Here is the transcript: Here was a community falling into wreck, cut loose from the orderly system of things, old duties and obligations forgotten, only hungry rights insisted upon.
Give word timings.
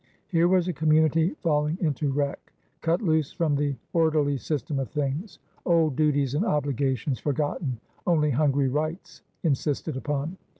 Here 0.29 0.47
was 0.47 0.67
a 0.67 0.73
community 0.73 1.35
falling 1.41 1.77
into 1.79 2.11
wreck, 2.11 2.51
cut 2.81 3.03
loose 3.03 3.31
from 3.31 3.53
the 3.55 3.75
orderly 3.93 4.35
system 4.35 4.79
of 4.79 4.89
things, 4.89 5.37
old 5.63 5.95
duties 5.95 6.33
and 6.33 6.43
obligations 6.43 7.19
forgotten, 7.19 7.79
only 8.07 8.31
hungry 8.31 8.67
rights 8.67 9.21
insisted 9.43 9.95
upon. 9.95 10.37